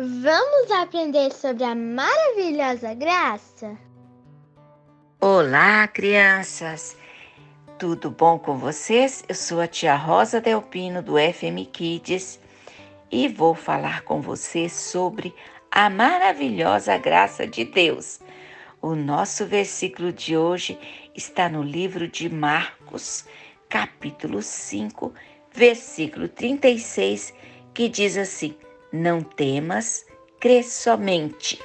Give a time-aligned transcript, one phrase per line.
[0.00, 3.76] Vamos aprender sobre a maravilhosa graça?
[5.20, 6.96] Olá, crianças!
[7.80, 9.24] Tudo bom com vocês?
[9.28, 12.38] Eu sou a tia Rosa Delpino do FM Kids
[13.10, 15.34] e vou falar com vocês sobre
[15.68, 18.20] a maravilhosa graça de Deus.
[18.80, 20.78] O nosso versículo de hoje
[21.12, 23.24] está no livro de Marcos,
[23.68, 25.12] capítulo 5,
[25.52, 27.34] versículo 36,
[27.74, 28.54] que diz assim:
[28.92, 30.06] Não temas,
[30.40, 31.60] crê somente.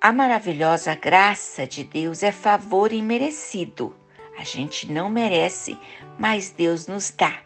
[0.00, 3.94] A maravilhosa graça de Deus é favor imerecido.
[4.38, 5.78] A gente não merece,
[6.18, 7.40] mas Deus nos dá.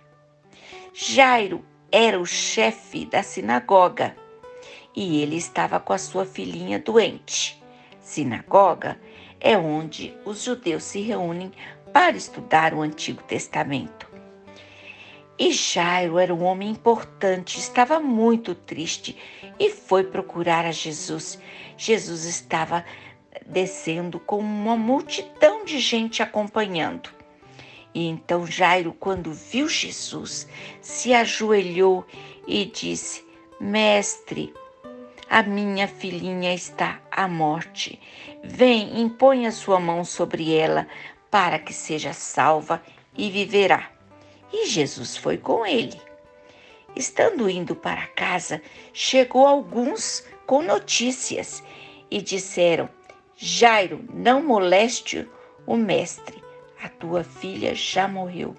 [0.93, 4.17] Jairo era o chefe da sinagoga
[4.95, 7.63] e ele estava com a sua filhinha doente.
[8.01, 9.01] Sinagoga
[9.41, 11.53] é onde os judeus se reúnem
[11.93, 14.08] para estudar o Antigo Testamento.
[15.39, 19.17] E Jairo era um homem importante, estava muito triste
[19.59, 21.39] e foi procurar a Jesus.
[21.77, 22.85] Jesus estava
[23.47, 27.11] descendo com uma multidão de gente acompanhando.
[27.95, 30.49] E então Jairo, quando viu Jesus,
[30.81, 32.05] se ajoelhou
[32.47, 33.25] e disse:
[33.61, 34.53] Mestre,
[35.31, 38.01] a minha filhinha está à morte.
[38.43, 40.89] Vem, impõe a sua mão sobre ela,
[41.31, 42.83] para que seja salva
[43.17, 43.98] e viverá.
[44.53, 46.01] E Jesus foi com ele.
[46.97, 48.61] Estando indo para casa,
[48.93, 51.63] chegou alguns com notícias
[52.11, 52.89] e disseram:
[53.37, 55.29] Jairo, não moleste
[55.67, 56.43] o mestre,
[56.83, 58.57] a tua filha já morreu.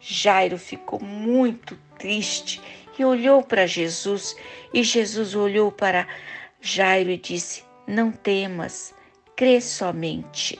[0.00, 2.60] Jairo ficou muito triste
[2.98, 4.36] e olhou para Jesus,
[4.72, 6.06] e Jesus olhou para
[6.60, 8.94] Jairo e disse: Não temas,
[9.34, 10.58] crê somente.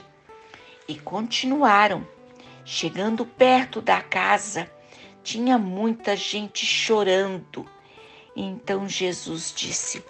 [0.87, 2.07] E continuaram.
[2.69, 4.69] Chegando perto da casa,
[5.23, 7.65] tinha muita gente chorando.
[8.35, 10.03] Então Jesus disse: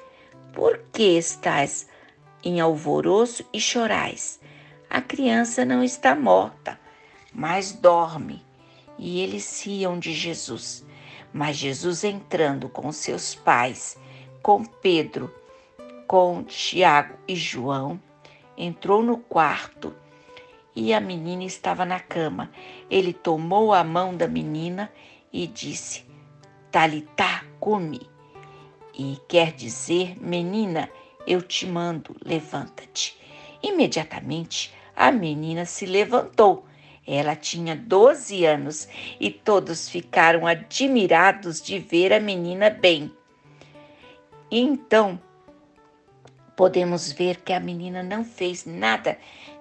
[0.56, 1.88] Por que estás
[2.44, 4.40] em alvoroço e chorais?
[4.90, 6.80] A criança não está morta,
[7.32, 8.44] mas dorme.
[8.98, 10.84] E eles riam de Jesus.
[11.32, 14.00] Mas Jesus entrando com seus pais,
[14.42, 15.32] com Pedro,
[16.08, 18.02] com Tiago e João,
[18.58, 19.96] entrou no quarto
[20.78, 22.52] e a menina estava na cama.
[22.88, 24.92] Ele tomou a mão da menina
[25.34, 26.06] e disse:
[26.72, 28.02] Talitá cumi.
[28.94, 30.90] E quer dizer, menina,
[31.26, 33.18] eu te mando, levanta-te.
[33.62, 36.68] Imediatamente a menina se levantou
[37.08, 38.86] ela tinha 12 anos
[39.18, 43.10] e todos ficaram admirados de ver a menina bem.
[44.52, 45.18] Então,
[46.54, 49.18] podemos ver que a menina não fez nada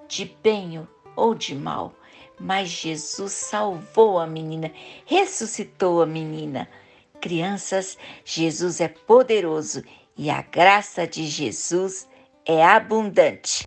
[0.09, 0.77] de bem
[1.17, 1.95] ou de mal,
[2.39, 4.71] mas Jesus salvou a menina,
[5.07, 6.69] ressuscitou a menina.
[7.21, 9.83] Crianças, Jesus é poderoso
[10.17, 12.09] e a graça de Jesus
[12.45, 13.67] é abundante.